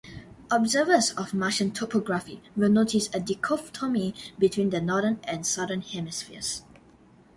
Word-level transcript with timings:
Observers 0.49 1.11
of 1.11 1.31
Martian 1.31 1.69
topography 1.69 2.41
will 2.55 2.71
notice 2.71 3.07
a 3.13 3.19
dichotomy 3.19 4.15
between 4.39 4.71
the 4.71 4.81
northern 4.81 5.19
and 5.25 5.45
southern 5.45 5.81
hemispheres. 5.81 6.63